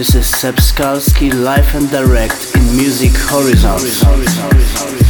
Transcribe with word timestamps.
Hi, 0.00 0.02
this 0.02 0.14
is 0.14 0.26
Seb 0.26 0.54
Skalski, 0.54 1.30
live 1.30 1.74
and 1.74 1.90
direct 1.90 2.56
in 2.56 2.74
Music 2.74 3.12
Horizon. 3.12 5.09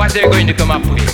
What 0.00 0.12
they're 0.12 0.30
going 0.30 0.46
to 0.46 0.54
come 0.54 0.70
up 0.70 0.80
with. 0.86 1.10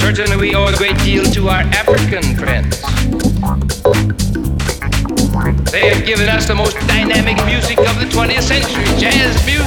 Certainly, 0.00 0.36
we 0.36 0.54
owe 0.54 0.66
a 0.68 0.76
great 0.76 0.96
deal 0.98 1.24
to 1.24 1.48
our 1.48 1.62
African 1.62 2.36
friends. 2.36 2.80
They 5.72 5.88
have 5.88 6.06
given 6.06 6.28
us 6.28 6.46
the 6.46 6.54
most 6.54 6.74
dynamic 6.86 7.44
music 7.44 7.78
of 7.78 7.98
the 7.98 8.06
20th 8.06 8.42
century, 8.42 8.84
jazz 9.00 9.34
music. 9.44 9.66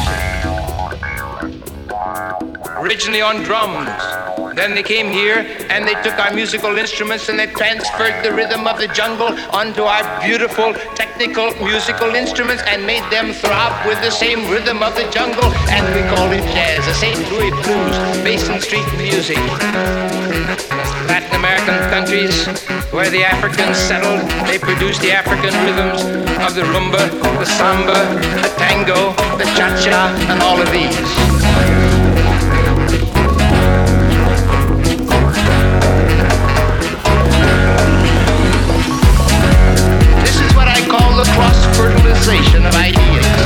Originally 2.78 3.22
on 3.22 3.44
drums, 3.44 3.90
then 4.58 4.74
they 4.74 4.82
came 4.82 5.12
here 5.12 5.46
and 5.70 5.88
they 5.88 5.94
took 6.02 6.18
our 6.18 6.34
musical 6.34 6.78
instruments 6.78 7.30
and 7.30 7.38
they 7.38 7.46
transferred 7.46 8.24
the 8.24 8.34
rhythm 8.34 8.66
of 8.66 8.80
the 8.80 8.88
jungle 8.88 9.28
onto 9.54 9.84
our 9.84 10.04
beautiful 10.22 10.74
technical 10.96 11.54
musical 11.64 12.16
instruments 12.16 12.64
and 12.66 12.86
made 12.86 13.04
them 13.12 13.34
throb 13.34 13.86
with 13.86 14.02
the 14.02 14.10
same 14.10 14.50
rhythm 14.50 14.82
of 14.82 14.96
the 14.96 15.08
jungle. 15.12 15.46
And 15.70 15.86
we 15.94 16.02
call 16.10 16.32
it 16.32 16.42
jazz, 16.58 16.86
the 16.86 16.94
St. 16.96 17.20
Louis 17.32 17.52
blues, 17.52 17.96
Basin 18.26 18.60
Street 18.60 18.88
music. 18.98 19.38
Latin 21.08 21.36
American 21.36 21.78
countries 21.90 22.48
where 22.92 23.10
the 23.10 23.24
Africans 23.24 23.78
settled, 23.78 24.28
they 24.48 24.58
produced 24.58 25.02
the 25.02 25.12
African 25.12 25.54
rhythms 25.66 26.02
of 26.42 26.56
the 26.56 26.64
rumba, 26.74 27.10
the 27.38 27.46
samba, 27.46 27.94
the 28.42 28.54
tango, 28.58 29.14
the 29.38 29.46
cha-cha, 29.56 30.16
and 30.30 30.42
all 30.42 30.60
of 30.60 30.72
these. 30.72 31.87
Cross-fertilization 41.78 42.66
of 42.66 42.74
ideas. 42.74 43.38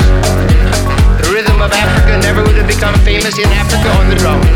The 1.20 1.28
rhythm 1.36 1.60
of 1.60 1.68
Africa 1.68 2.16
never 2.24 2.40
would 2.42 2.56
have 2.56 2.66
become 2.66 2.96
famous 3.04 3.36
in 3.36 3.44
Africa 3.52 3.92
on 4.00 4.08
the 4.08 4.16
drums. 4.16 4.48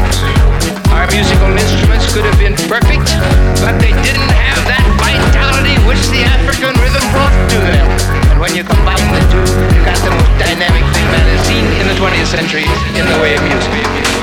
Our 0.97 1.05
musical 1.13 1.53
instruments 1.53 2.09
could 2.09 2.25
have 2.25 2.39
been 2.41 2.57
perfect, 2.73 3.05
but 3.61 3.77
they 3.77 3.93
didn't 4.01 4.33
have 4.33 4.65
that 4.65 4.81
vitality 4.97 5.77
which 5.85 6.01
the 6.09 6.25
African 6.25 6.73
rhythm 6.81 7.05
brought 7.13 7.37
to 7.53 7.59
them. 7.61 7.85
And 8.33 8.41
when 8.41 8.57
you 8.57 8.65
combine 8.65 9.13
the 9.13 9.21
two, 9.29 9.45
you've 9.45 9.85
got 9.85 10.01
the 10.01 10.13
most 10.17 10.33
dynamic 10.41 10.85
thing 10.97 11.09
that 11.13 11.29
is 11.29 11.41
seen 11.45 11.69
in 11.77 11.85
the 11.85 11.97
20th 12.01 12.33
century 12.33 12.65
in 12.97 13.05
the 13.05 13.19
way 13.21 13.37
of 13.37 13.45
music. 13.45 14.16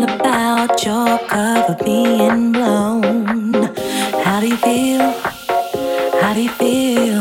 Feel 0.00 0.16
about 0.16 0.84
your 0.84 1.18
cover 1.28 1.76
being 1.84 2.52
blown? 2.52 3.52
How 4.24 4.40
do 4.40 4.48
you 4.48 4.56
feel? 4.56 5.12
How 6.20 6.34
do 6.34 6.42
you 6.42 6.50
feel? 6.50 7.20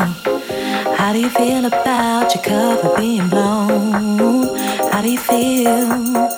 How 0.96 1.14
do 1.14 1.20
you 1.20 1.30
feel 1.30 1.66
about 1.66 2.34
your 2.36 2.44
cover 2.44 2.96
being 2.98 3.28
blown? 3.30 4.58
How 4.92 5.02
do 5.02 5.12
you 5.12 5.18
feel? 5.18 6.29